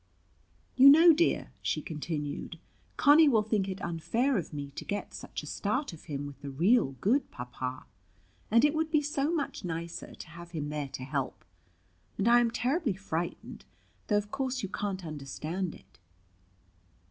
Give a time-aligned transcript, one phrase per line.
[0.77, 2.57] "You know, dear," she continued,
[2.97, 6.41] "Conny will think it unfair of me to get such a start of him with
[6.41, 7.85] the real good Papa;
[8.49, 11.45] and it would be so much nicer to have him there to help.
[12.17, 13.63] And I am terribly frightened,
[14.07, 15.99] though of course you can't understand it."